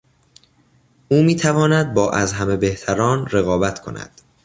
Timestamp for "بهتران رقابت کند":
2.57-4.21